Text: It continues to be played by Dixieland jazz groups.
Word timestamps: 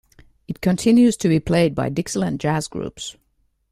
It 0.47 0.61
continues 0.61 1.15
to 1.17 1.27
be 1.27 1.39
played 1.39 1.75
by 1.75 1.89
Dixieland 1.89 2.39
jazz 2.39 2.67
groups. 2.67 3.17